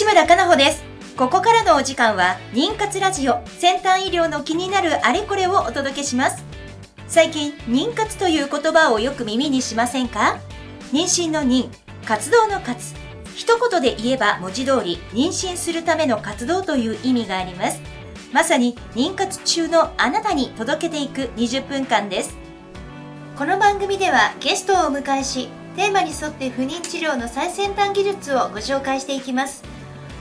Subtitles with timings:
[0.00, 0.82] 西村かなほです。
[1.14, 6.42] ここからのお時間は、妊活ラジオ、先端医療の気になるあれこれをお届けします。
[7.06, 10.38] 最近、妊活という言葉をよく耳にしませんか？
[10.90, 11.68] 妊娠の妊、
[12.06, 12.94] 活動の活。
[13.36, 17.82] 一言で言えば文字通り、妊娠するための活動という意味があります。
[18.32, 22.34] まさに、妊活中のあなたに届けていく20分間です。
[23.36, 29.62] この番組ではゲストをお迎えし、テーマに沿って不妊治療の最先端技術をご紹介していきます。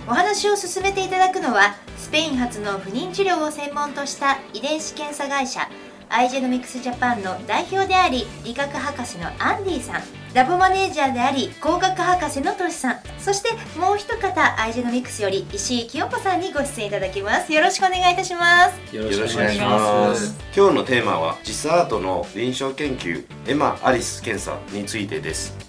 [0.09, 5.69] お話を進めていただくのは、スペイン発の不妊治療を専門とした遺伝子検査会社、
[6.09, 10.01] Igenomix ジャパンの代表であり、理学博士のアンディさん、
[10.33, 13.49] ラボマネージャーであり、工学博士のトシさん、そして
[13.79, 17.53] もう一方、 Igenomix より石井清子さんにご出演いただきます。
[17.53, 18.95] よろしくお願いいたします。
[18.95, 20.35] よろしくお願いします。
[20.55, 25.68] 今日のテーマは JISART の臨床研究 EMMA・ALICE 検査についてです。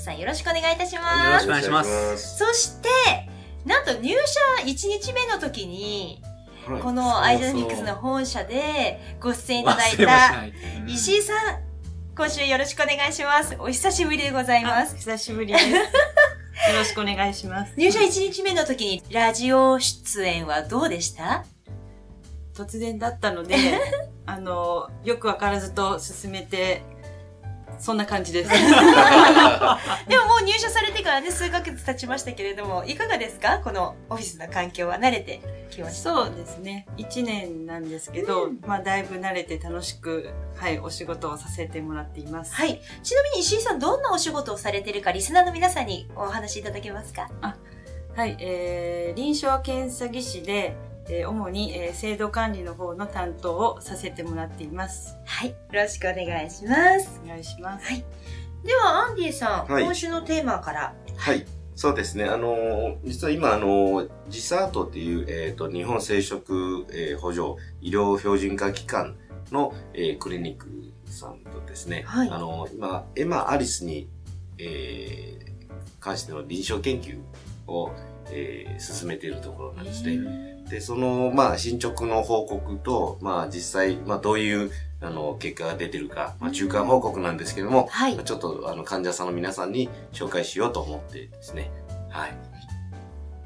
[0.00, 2.88] ディさんよろしくお願いいたしますよろしくお願いしますそして、
[3.66, 6.30] なんと入社1日目の時に、はい
[6.82, 10.44] このアイジェノミクスの本社でご出演いただいた
[10.86, 11.36] 石井さん、
[12.14, 13.56] 今週よろしくお願いします。
[13.58, 14.94] お久しぶりでございます。
[14.96, 15.66] 久しぶりです。
[15.74, 15.78] よ
[16.76, 17.72] ろしくお願いします。
[17.76, 21.44] 入社1日目の時にラジオ出演はどうでした？
[22.54, 23.56] 突然だったので、
[24.26, 26.82] あの、よくわからずと進めて、
[27.80, 28.50] そんな感じです。
[28.52, 33.60] でももう入社されてからね、数ヶ月経ちましたけれども、いかがですか？
[33.64, 36.14] このオフィスの環境は慣れてきました。
[36.14, 36.86] そうですね。
[36.98, 42.54] 1年なんですけど、まあだいぶ慣れて楽しく、はい、お仕事をさせてもらっています。
[42.54, 42.80] はい。
[43.02, 47.30] ちなみに石井さん、どんなお仕事をされてるか、リスナーの皆さんにお話しいただけますか？
[48.14, 50.76] はい、えー、臨床検査技師で、
[51.10, 55.16] えー主に、えー制度管理の方の担当をさせてもらっています。
[55.26, 55.48] はい。
[55.50, 57.20] よろしくお願いします。
[57.24, 57.88] お願いします。
[58.64, 60.94] では、アンディさん、はい今週のテーマから。
[61.16, 61.44] はい。
[61.74, 62.24] そうですね。
[62.26, 69.16] あのー実は今、あのージスアートっていう、えっ、と、日本生殖、えー補助医療標準化機関
[69.50, 70.68] の、えークリニック
[71.06, 74.08] さんとですね、はいあのー今、エマ・アリスに、
[74.58, 75.50] えー
[75.98, 77.18] 関しての臨床研究
[77.66, 77.90] を、
[78.30, 80.49] えー進めているところなんですね。
[80.70, 84.70] で、その、まあ、進捗の報告と、まあ、実際、まあ、どういう、
[85.02, 91.70] あの、結果が出てるか、まあ、中間報告なんですけども、はいまあちょっと、あの、患者さんの皆さんに紹介しようと思ってですね。
[92.10, 92.34] はい。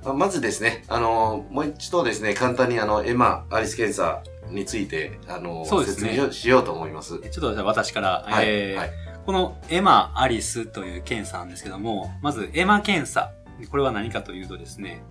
[0.05, 7.19] まあまずですね、あの、もう一度ですね、簡単にあの、エマ・アリス検査について、あの、そうですね説明をしようと思います。
[7.19, 8.47] ちょっとじゃあ私から、はい。
[8.49, 8.91] えーはい。
[9.25, 13.33] このエマ・アリスという検査なんですけども、まずエマ検査。
[13.71, 15.03] これは何かというとですね、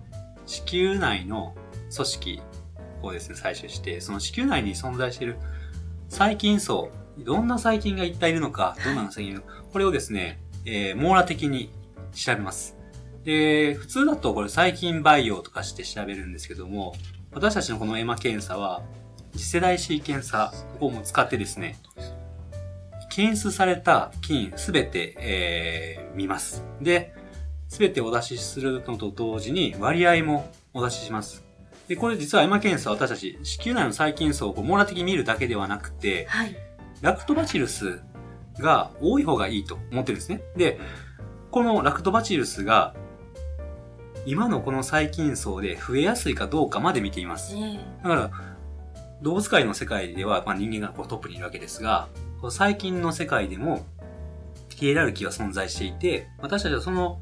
[0.46, 1.54] 子宮内の
[1.94, 2.42] 組織
[3.02, 5.36] をですね、採取して、その子宮内に存在している
[6.08, 11.70] 細菌層、どんな細菌が一体いるのか、どんな細菌がいるのか、これをですね、えー網羅的に
[12.12, 12.76] 調べます。
[13.24, 16.94] で、普通だとこれ細菌培養とかして調べるんですけども、
[17.32, 18.82] 私たちのこのエマ検査は、
[19.32, 21.76] 次世代シーケンサー、ここも使ってですね、
[23.10, 26.64] 検出された菌すべて、えー見ます。
[26.80, 27.12] で、
[27.68, 31.43] すべてお出しするのと同時に割合もお出しします。
[31.88, 36.56] で、これ実はエマ検査は私たち子宮内の細菌層をこう網羅的に見るだけではなくて、はい。
[37.00, 38.00] ラクトバチルス
[38.58, 40.42] が多い方がいいと思ってるんですね。
[40.56, 40.80] で、
[41.50, 42.94] このラクトバチルスが
[44.26, 47.54] 今のこの細菌層で増えやすいかどうかまで見ています。
[48.02, 48.30] だから、
[49.20, 52.08] 動物界の世界では、まあ、人間がこうトップにいるわけですが、
[52.40, 53.84] この細菌の世界でも、
[54.70, 57.20] ヒエラルキーは存在していて、私たちはその、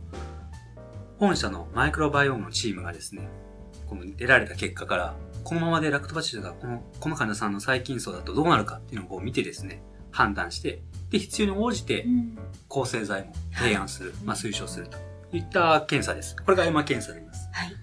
[1.18, 3.28] 本社のマイクロバイオームのチームがですね、
[3.92, 12.06] この出られた結果から、このままでラクトバチルがこの、この患者さんの細菌層だとどうなるかっていうのを見てですね、判断して、で、必要に応じて
[12.68, 14.98] 抗生剤も提案する、まあ推奨すると
[15.32, 16.36] いった検査です。
[16.36, 17.48] これがエマ検査になります。
[17.52, 17.74] はい。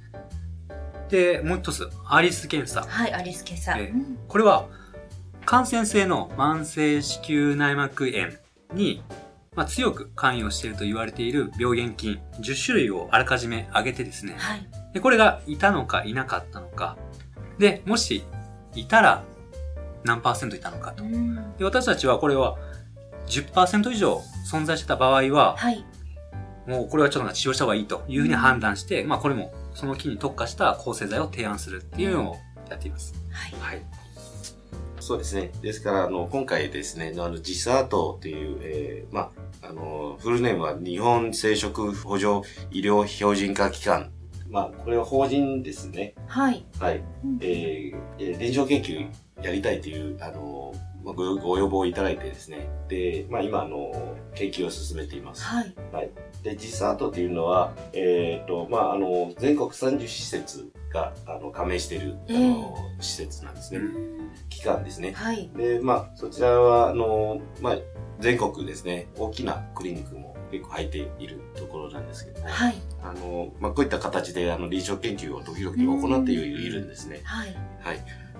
[1.09, 2.81] で、もう一つ、アリス検査。
[2.81, 3.79] はい、アリスケさん。
[3.79, 3.93] ええ
[4.27, 4.67] これは、
[5.45, 8.29] 感染性の慢性子宮内膜炎
[8.73, 9.03] に、
[9.55, 14.67] まあ、強く関与していると言われている病原菌10種類をあらかじめ挙げてですね、はい。
[14.93, 16.97] でこれがいたのかいなかったのか、
[17.57, 18.23] で、もし
[18.75, 19.23] いたら
[20.03, 21.03] 何パーセントいたのかと。
[21.57, 22.57] で私たちはこれは
[23.27, 25.85] 10%以上存在してた場合は、はい。
[26.67, 32.35] もうこれはちょっと治療した方がいいというふうに判断して、まあこれもその菌に特化した抗生剤を提案するっていうのを
[32.69, 33.13] やっています。
[33.31, 33.59] はい。
[33.59, 33.85] はい。
[34.99, 35.51] そうですね。
[35.61, 39.31] ですから、あの、今回ですね、あの、ジスアートっていう、えー、ま
[39.61, 44.11] あ、あの、フルネームは日本生殖補助医療標準化機関。
[44.49, 46.15] まあ、これは法人ですね。
[46.27, 46.65] はい。
[46.79, 47.03] はい。
[47.23, 49.09] うんえーえー臨床研究
[49.41, 50.73] やりたいという、あの、
[51.03, 52.67] まあごご要望をいただいてですね。
[52.89, 55.43] で、まあ今、あの、研究を進めています。
[55.43, 55.73] はい。
[56.43, 63.81] で、ジスアートっていうのは、えっ、と、まあ、あの、全国30施設が、あの、加盟している、あええの、施設なんですね。
[64.49, 65.13] 機関ですね。
[65.13, 65.49] はい。
[65.55, 67.77] で、まあ、そちらは、あの、まあ、
[68.19, 72.75] 全国ですね、大きなクリニックも結構入っているところなんですけども、はい。
[73.03, 77.21] あの、まあ、こういった形で、あの、臨床研究を時々行っているんですね。
[77.23, 77.55] はい。
[77.81, 77.99] はい。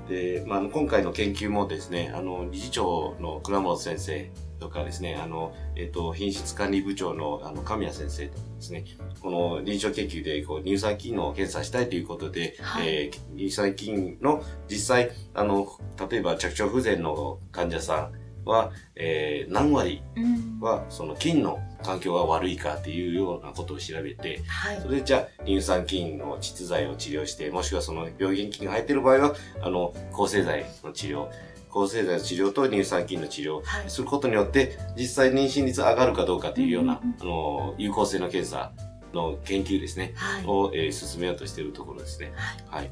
[0.09, 4.29] で、まあ今回の研究もですね、あの、理事長の倉本先生
[4.59, 8.85] とかですね、あの、えっ、と、品質管理部長の、あの、神谷先生とかですね、
[9.21, 15.67] この臨床研究で、こう、乳酸菌の検査したいということで、はいえー乳酸菌の実際、あの、
[16.09, 18.11] 例えば着床不全の患者さ
[18.45, 20.59] んは、えー何割うん。
[20.59, 24.87] は、その菌の環境が悪いかっていうようなことを調べて、はいそ。
[24.87, 31.27] れでじゃあ、乳酸菌の窒剤を治療して、もしくはその病原菌が入っている場合は、あの、抗生剤の治療、
[31.69, 33.61] 抗生剤の治療と乳酸菌の治療。
[33.87, 38.71] することによって、実際妊娠率上がるかどうかというような、あの、有効性の検査
[39.13, 40.45] の研究ですね、はい。
[40.45, 42.33] を、えー進めようとしているところですね。
[42.67, 42.91] はい。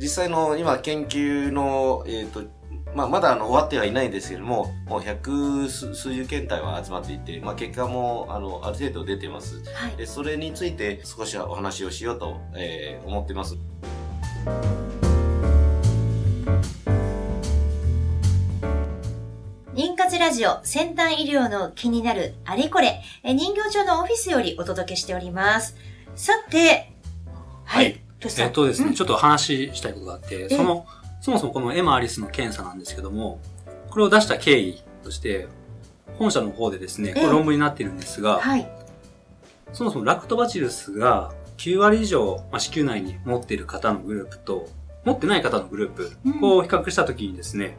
[0.00, 2.42] 実際の今研究の、えっ、と、
[2.94, 9.64] まあ、まだあの終わってはいないんですけども、もう百数数十検体は集まっていて、まあ、結果もあのある程度出てます。
[9.74, 9.96] はい。
[9.96, 13.56] で、それについて少しはお話をしようと、えー思ってます。
[19.74, 25.76] 妊活ラジオ先端医療の気になるあれこれ、え人形町のオフィスよりお届けしております。
[26.14, 26.92] さて、
[27.64, 28.00] はい。
[28.20, 30.86] トシさんえっとですね、うんちょっと話したいことがあって、えその、
[31.24, 33.40] そもそもこのエマ・アリスの検査なんですけども、
[33.88, 35.48] これを出した経緯として、
[36.18, 38.68] 本社の方でですね、こええれ論文になっているんですが、はい。
[39.72, 44.68] そもそもラクトバチルスが9割以上、まあ、子宮内に持っている方のグループと、
[45.06, 47.78] 持ってない方のグループ、うんこう比較したときにですね、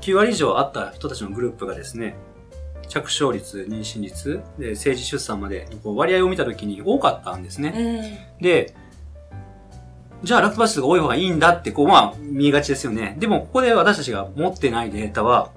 [0.00, 2.14] 9割以上あった人たちのグループがですね、
[2.86, 8.28] 着床率、妊娠率、で、政治出産まで、こう割合を見たときに多かったんですね。
[8.40, 8.74] えで、
[10.22, 13.16] じゃあラクトバチルスが多い方がいいんだって、こう、まあ、見えがちですよね。
[13.18, 15.50] でも、ここで私たちが持ってないデータは、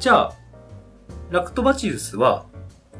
[0.00, 0.32] じゃあ、
[1.30, 2.44] ラクトバチルスは、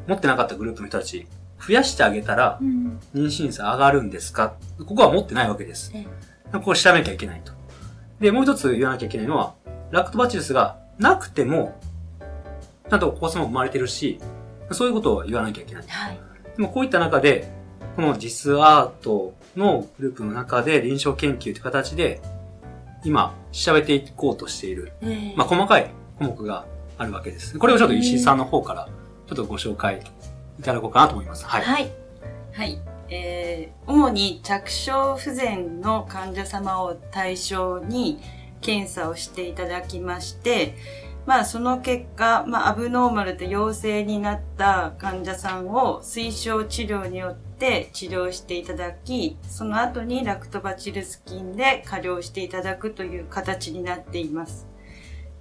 [0.07, 1.27] 持ってなかったグループの人たち、
[1.65, 2.59] 増やしてあげたら。
[2.61, 4.53] 妊娠率上がるんですか？
[4.79, 6.05] ここは持ってないわけですえ。
[6.53, 7.51] ここを調べなきゃいけないと。
[8.19, 9.55] で、もう一つ言わなきゃいけないのは、
[9.91, 11.79] ラクトバチルスがなくても、
[12.89, 14.19] ちゃんとお子様も生まれてるし、
[14.71, 15.83] そういうことを言わなきゃいけない。
[15.87, 16.19] はい。
[16.55, 17.51] でもこういった中で、
[17.95, 22.21] このジスアートのグループの中で臨床研究という形で、
[23.03, 26.65] 今、調べていこうとしている、えーまあ、細かい項目が
[26.97, 27.57] あるわけです。
[27.57, 28.89] これをちょっと石井さんの方から、
[29.27, 30.01] ちょっとご紹介
[30.59, 31.45] いただこうかなと思います。
[31.45, 31.63] はい。
[31.63, 31.91] はい。
[32.53, 32.79] はい。
[33.11, 38.19] えー、主に着床不全の患者様を対象に
[38.61, 40.75] 検査をしていただきまして、
[41.25, 54.67] まあその結果、まあアブノーマルで陽性になった患者さんを推奨治療によって治療していただき、その後にラクトバチルス菌で加療していただくという形になっています。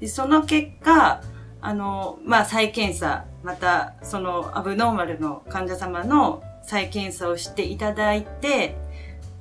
[0.00, 1.22] でその結果、
[1.60, 8.76] あの、まあ、再検査、また、その、アブノーマルの患者様の再検査をしていただいて、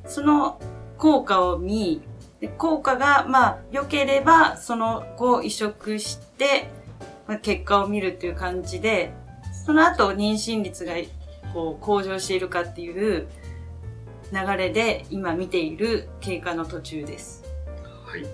[0.06, 0.60] その
[0.98, 2.01] 効果を見、
[2.39, 6.70] で効果が、まあ、良ければ、その後移植して、
[7.27, 9.12] まあ、結果を見るという感じで、
[9.65, 10.94] その後妊娠率が、
[11.53, 13.27] こう、向上しているかっていう
[14.32, 17.44] 流れで、今見ている経過の途中です。
[18.06, 18.25] はい。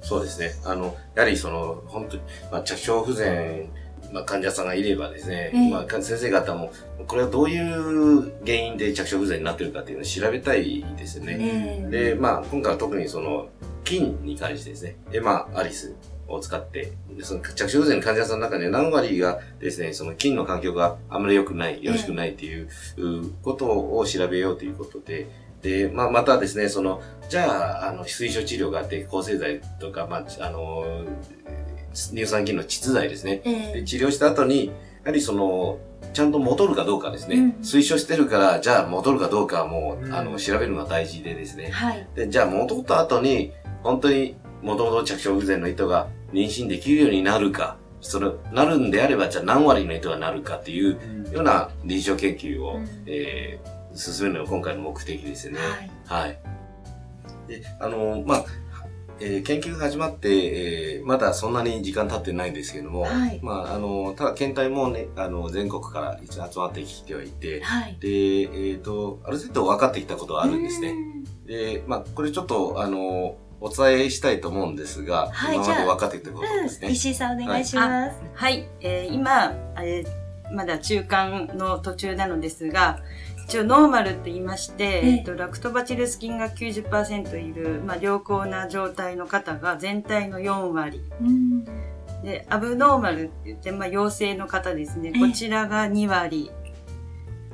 [0.00, 0.52] そうですね。
[0.64, 3.70] あの、やはりその、本当に、まあ、着床不全、
[4.12, 5.70] まあ、患者さんがいればですね、ええ。
[5.70, 6.72] まあ、か先生方も、
[7.06, 11.38] これはどういう原因で着床不全になってるかっていうのを調べたいですよね。
[11.40, 13.48] えーで、まあ、今回は特にその、
[13.84, 15.94] 菌に関してですね、エマ・アリス
[16.28, 25.28] を使って、でその着床不全の患者さんの中で何割がですね、その菌の環境があまり良くない、よろしくないっていううことを調べようということで、
[25.62, 31.04] で、まあ、またですね、その、じゃあ、あの、水晶治療があって、抗生剤とか、まあ、あの、
[32.14, 33.40] 乳酸菌の窒剤ですね。
[33.44, 34.72] えーで治療した後に、や
[35.06, 35.78] はりその、
[36.12, 37.36] ちゃんと戻るかどうかですね。
[37.36, 41.70] うん推奨してるから、じゃあ戻るかどうかはもう、うんあの、調べるのが大事でですね。
[41.70, 42.06] はい。
[42.14, 55.58] で、じゃあ戻った後に、本当に、もともと着床不全の人が妊娠できるようになるか、それ、なるんであれば、じゃあ何割の人がなるかっていううんような臨床研究を、うんえー進めるのが今回の目的ですよね。
[56.06, 56.24] はい。
[56.26, 56.38] はい。
[57.48, 58.44] で、あの、まあ、
[59.20, 67.96] えー研究が始まって、えーまだそんなに時間経ってないんですけども、はいまあ、あの、ただ検体もね、あの、全国から一応集まってきてはいて、はい。
[68.00, 70.90] で、えっ、と、ある程度分かってきたことはあるんですね。
[70.90, 76.88] うんで、まあ、これちょっと、あの、お伝えしたいと思うんですが、はい今まで分かってきたことですね。
[76.88, 78.16] うん、石井さんお願いします。
[78.34, 83.00] はい、えー今、えーまだ中間の途中なのですが、
[83.48, 91.00] 一応ノーマルと言いまして、えええっと、ラクトバチルス菌が90%いる、まあ、良好な状態の方が全体の4割。
[91.20, 91.64] うん
[92.24, 95.12] で、アブノーマルって言って、まあ、陽性の方ですね。
[95.14, 96.50] ええこちらが2割。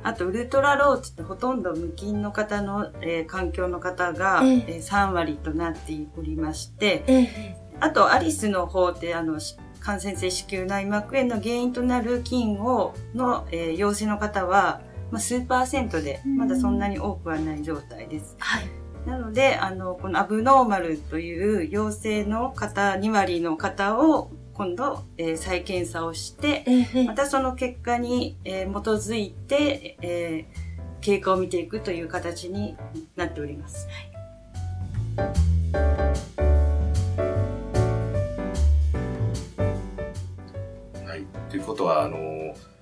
[0.01, 14.81] あと、ウルトラローチってほとんど無菌の方の、えー環境の方が、えええー3割となっておりまして、ええあと、アリスの方って、あの、し感染性子宮内膜炎の原因となる菌を、の、えー陽性の方は、
[15.13, 18.35] まあ、数パーセントで、うんまだそんなに多くはない状態です。
[18.39, 18.65] はい。
[19.05, 32.75] なので、あの、このアブノーマルという陽性の方、2割の方を、今度、えー再検査をして、ええまたその結果に、えー基づいて、えー経過を見ていくという形に
[33.15, 33.87] なっております。
[41.05, 41.23] はい。
[41.51, 42.17] ということは、あの、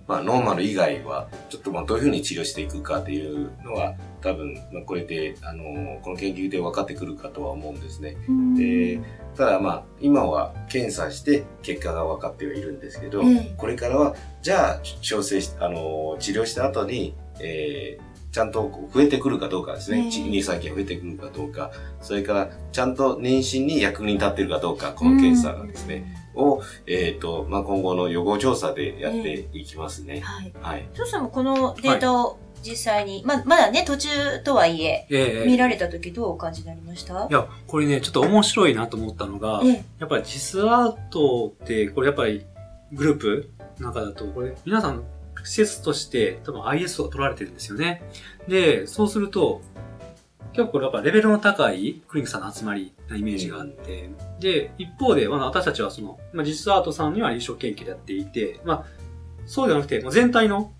[0.08, 8.17] まあ、ノーマル以外は、ちょっとまあ、どういうふうに治療していくかっていうのは、多分、まあ、これで、あの、この研究で分かってくるかとは思うんですね。
[8.27, 8.55] うん。
[8.55, 9.00] で、
[9.36, 20.10] ただまあ、今は検査して結果が分かってはいるんですけど、ええこれからは、じゃあ、調整し、あの、治療した後に、えーちゃんとこう増えてくるかどうかですね。
[20.10, 30.21] 乳酸菌が増えてくるかどうか、それから、ちゃんと妊娠に役に立っているかどうか、この検査がですね、を、えっ、と、まあ、今後の予防調査でやっていきますね。
[30.21, 30.53] はい。
[30.61, 30.89] はい。
[30.95, 34.09] トシさんもこのデータを実際に、ま、まだね、途中
[34.43, 37.27] とはいえ、ええ見られた時どうお感じになりました？
[37.29, 42.45] いや、これね、ちょっと面白いなと思ったのが、ええやっぱりジスアートって、これやっぱり
[42.93, 45.03] グループの中だと、これ皆さん
[45.43, 48.03] 施設として多分 IS を取られてるんですよね。
[48.47, 49.61] で、そうすると、
[50.53, 58.86] 結構これやっぱレベルの高いクリニックさんの集まりなイメージがあって、で、一方で、まあ、私たちはその、まあ、実アートさんには臨床研究でやっていて、まあ、
[59.46, 60.74] そうではなくて、まあ、全体の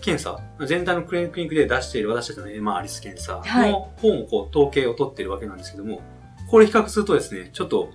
[0.00, 3.70] 検査、全体のクリニックで出している私たちの MR アリス検査はい。
[3.70, 6.02] の方もこう統計を取ってるわけなんですけども、
[6.50, 7.90] これ比較するとですね、ちょっと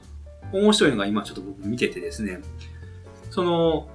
[0.53, 2.39] 面白いのが今ちょっと僕見ててですね、
[3.29, 3.89] その、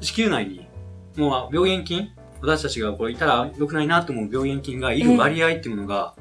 [0.00, 0.68] 子宮内に、
[1.16, 2.10] もう病原菌
[2.42, 6.14] 私たちがこれいたら良くないなと思う病原菌がいる割合っていうものが、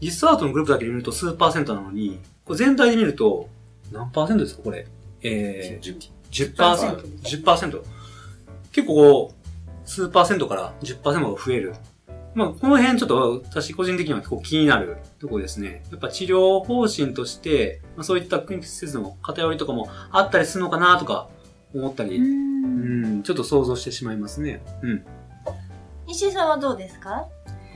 [0.00, 3.48] 実アートのグループだけで見ると数パーセントなのに、これ全体で見ると、
[3.92, 4.86] 何パーセントですかこれ？
[5.22, 5.98] えー、
[6.30, 6.54] 10%。
[7.22, 7.82] 10%。
[8.72, 11.74] 結構こう、数パーセントから10%が増える。
[12.34, 15.82] まあ、この辺ちょっと私個人的には結構気になるところですね。
[15.90, 21.30] やっぱ治療方針として、まあ、そういったクリニック施設の偏りとかもあったりするのかなとか
[21.74, 24.60] 思ったり、うん、ちょっと想像してしまいますね。
[24.82, 25.04] うん。
[26.06, 27.26] 石井さんはどうですか？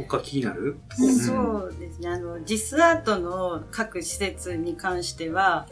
[0.08, 0.76] 他気になる？
[0.98, 1.32] うんそ
[1.68, 2.08] うですね。
[2.08, 5.66] あの、ジスアートの各施設に関しては、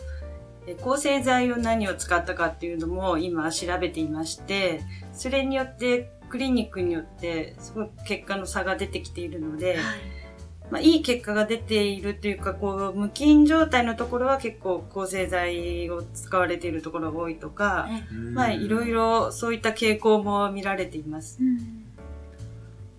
[0.67, 4.83] え抗生剤を何を使ったかっていうのも今調べていまして、
[5.13, 9.79] それによってクリニックによってすごく結果の差が出てきているので、
[10.71, 17.89] まあ、いい結果が出ているというか、こう、無菌状態のところは結構抗生剤を使われているところが多いとか、
[18.35, 19.21] まあ、いろいろ。
[19.29, 21.39] ろそういった傾向も見られています。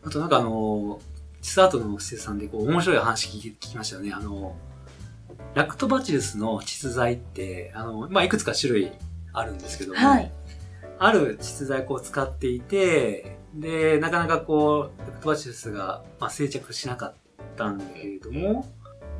[0.03, 0.99] あとなんかあの、
[1.41, 4.11] 実際後の施設さんでこう面白い話聞き聞きましたよね。
[4.13, 4.55] あの、
[5.55, 8.91] ラクトバチルスの窒剤って、あの、まあ、いくつか種類
[9.33, 10.31] あるんですけども、はい。
[10.99, 17.13] ある窒剤を使っていて、で、なかなかこう、ラクトバチルスが、まあ、生着しなかっ
[17.55, 18.65] たんだけれども、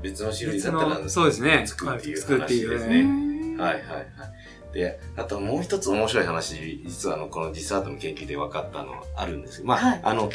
[0.02, 1.66] 別の種類別だったら、の、そうですね。
[1.66, 3.60] 作るっていう作るっていう話ですね。
[3.62, 4.74] はいはいはい。
[4.74, 10.30] で、あともう一つ面白い話、実はあの、この実アートの研究で分かったのはあるんですけど、まあ、はいあの、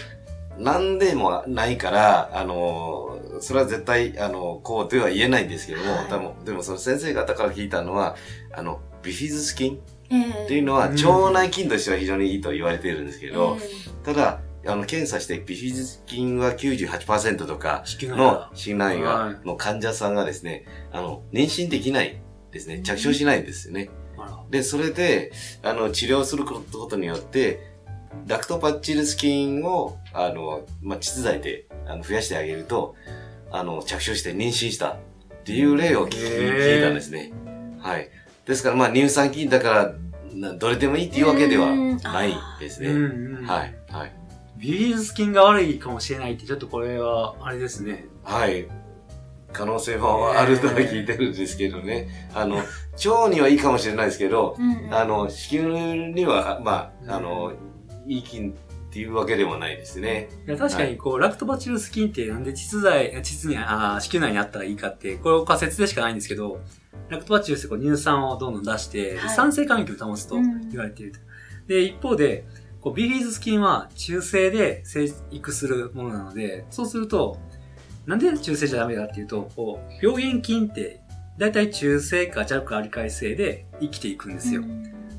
[0.58, 6.06] なんでもないから、あの、それは絶対、あの、こうとは言えないんですけども、はい。
[6.08, 8.16] 多分、でもその先生方から聞いたのは、
[8.52, 9.80] あの、ビフィズス菌
[10.11, 10.44] ええ。
[10.44, 10.94] っていうのは、うん。
[10.94, 13.58] 腸内菌としては非常にいいと言われているんですけど、
[14.04, 22.20] ただ、あの、検査してビフィズス菌は98%とかの信頼はが、の患者さんがですね、あの、妊娠できない
[22.50, 22.80] ですね。
[22.82, 23.90] 着床しないんですよね。
[24.50, 25.32] で、それで、
[25.62, 27.74] あの、治療することによって、
[28.26, 32.94] ラクトパッチルス菌を、あの、まあ、窒剤であの増やしてあげると、
[33.50, 34.97] あの、着床して妊娠したっ
[35.44, 37.33] ていう例を聞いたんですね。
[37.80, 38.09] はい。
[38.47, 39.94] ですから、まあ、乳酸菌だから、
[40.35, 42.88] などれでもいいっていうわけではないですね。
[42.88, 43.75] うんうんはい。
[43.90, 44.12] はい。
[44.56, 48.06] ビリーズスキンが悪いかもしれないって、ちょっとこれは、あれですね。
[48.23, 48.66] はい。
[49.52, 52.09] 可能性もあるとは聞いてるんですけどね。
[52.35, 57.52] あの、腸にはいいかもしれないですけど、うんあの、子宮には、まあ、あの、
[58.06, 60.28] いい菌っていうわけでもないですね。
[60.46, 66.61] いや確かにこう、ラクトバチルス菌ってなんで膣剤、膣に、あー子宮内にあったらいいかって、これ仮説でしかないんですけど、
[67.08, 71.18] ラクトバチルスってこう乳酸をどんどん出して、はい酸性環境を保つと言われていると。
[71.66, 72.46] で、一方で、
[72.80, 77.38] こうビフィズス菌は中性で生育するものなので、そうすると、
[78.06, 81.00] なんで中性じゃダメだっていうと、こう、病原菌って、
[81.38, 84.62] だいたい中性か弱かアリカリ性で生きていくんですよ。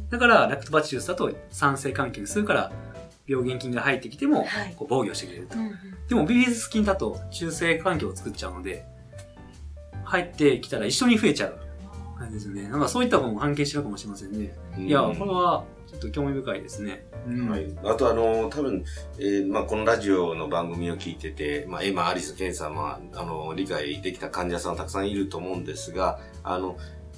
[0.10, 2.72] だから、ラクトバチルスだと酸性環境にするから、
[3.28, 5.58] 病原菌が入ってきてもはい、こう防御してくれると。
[5.58, 5.72] うん
[6.08, 8.86] でもビフィズス菌だと中性環境を作っちゃうので、
[10.04, 11.58] 入ってきたら一緒に増えちゃう
[12.20, 12.70] 感じですよね。
[12.70, 14.56] なんかそういったことも関係してるかもしれませんね。
[14.78, 17.06] いや、うんこれはちょっと興味深いですね。
[17.28, 17.66] うんはい。
[17.84, 18.84] あとあの、多分、
[19.18, 26.78] えーまあ、このラジオの番組を聞いてて、まあ、エマ・アリス・ケンさんは、あの、理解できた患者さんたくさんいると思うんですが、あの、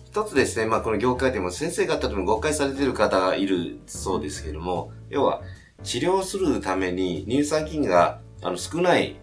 [0.09, 5.41] 一つですね、まあ、この業界でも先生方でも誤解されている方がいるそうですけども、要は、
[5.83, 9.17] 治療するために乳酸菌があの少ない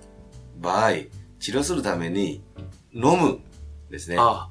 [0.61, 0.91] 場合、
[1.41, 2.43] 治療するために
[2.93, 3.39] 飲む
[3.91, 4.17] ですね。
[4.19, 4.51] あ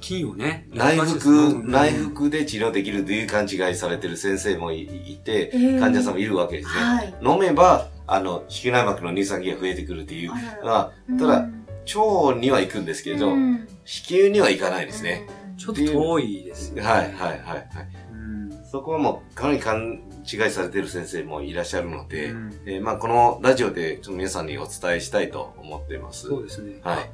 [0.00, 0.68] 菌をね。
[0.70, 6.74] 内う服、ん内服で治療できるという勘違いされてる先生もいいて、えー患者さんもいるわけですね。
[6.74, 7.14] はい。
[7.22, 10.30] 飲めば、あの、子宮内膜の乳酸菌が増えてくるっていう
[10.62, 11.48] ただ、
[11.96, 15.26] 腸には行くんですけど、うん子宮には行かないですね。
[15.60, 16.80] ちょっと遠いですね。
[16.80, 17.68] はい、はい、はい、はい。
[18.12, 26.28] うんそこはもう、かなり勘違いされてる先生もいらっしゃるので、うんえーまあ、このラジオでちょっと皆さんにお伝えしたいと思っています。
[26.28, 26.80] そうですね。
[26.82, 27.10] はい。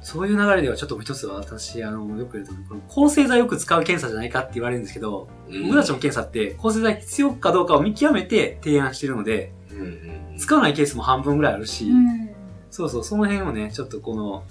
[0.00, 12.30] そういう流れではちょっと一つ私、あの、よく言うと、この抗生剤よく使う検査じゃないかって言われるんですけど、うん僕たちの検査って抗生剤必要かどうかを見極めて提案してるので、うんうんうん使わないケースも半分ぐらいあるし、うん
[12.70, 14.44] そうそう、その辺をね、ちょっとこの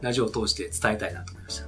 [0.00, 1.67] ラジオを通して伝えたいなと思いました。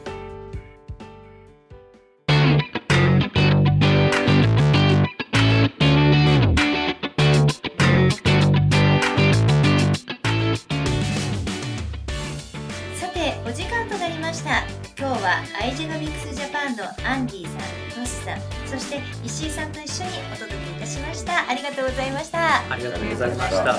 [16.81, 21.49] スジャパンのアンディさんトシさんそして石井さんと一緒にお届けいたしました。
[21.49, 22.71] ありがとうございました。
[22.71, 23.75] ありがとうございました。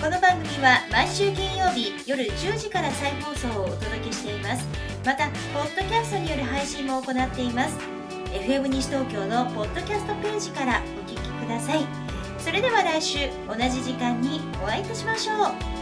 [0.00, 4.66] この番組は毎週金曜日夜10時から再放送をお届けしています。
[5.04, 7.76] またポッドキャストによる配信も行っています。
[8.32, 11.84] FM 西東京のポッドキャストページからお聞きください。
[12.38, 15.81] それでは来週同じ時間にお会いいたしましょう